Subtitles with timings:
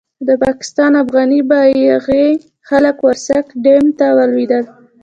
[0.27, 2.25] د پاکستان افغاني باغي
[2.69, 4.63] خلک ورسک ډېم ته ولوېدل.